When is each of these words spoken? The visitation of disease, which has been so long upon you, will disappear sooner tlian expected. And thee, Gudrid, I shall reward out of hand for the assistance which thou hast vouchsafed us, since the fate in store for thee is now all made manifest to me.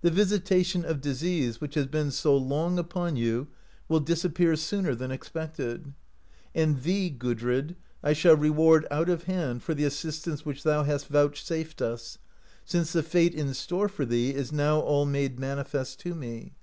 The 0.00 0.10
visitation 0.10 0.84
of 0.84 1.00
disease, 1.00 1.60
which 1.60 1.76
has 1.76 1.86
been 1.86 2.10
so 2.10 2.36
long 2.36 2.80
upon 2.80 3.14
you, 3.14 3.46
will 3.88 4.00
disappear 4.00 4.56
sooner 4.56 4.92
tlian 4.92 5.12
expected. 5.12 5.92
And 6.52 6.82
thee, 6.82 7.10
Gudrid, 7.16 7.76
I 8.02 8.12
shall 8.12 8.36
reward 8.36 8.88
out 8.90 9.08
of 9.08 9.22
hand 9.22 9.62
for 9.62 9.72
the 9.72 9.84
assistance 9.84 10.44
which 10.44 10.64
thou 10.64 10.82
hast 10.82 11.06
vouchsafed 11.06 11.80
us, 11.80 12.18
since 12.64 12.92
the 12.92 13.04
fate 13.04 13.36
in 13.36 13.54
store 13.54 13.88
for 13.88 14.04
thee 14.04 14.30
is 14.34 14.50
now 14.50 14.80
all 14.80 15.06
made 15.06 15.38
manifest 15.38 16.00
to 16.00 16.16
me. 16.16 16.54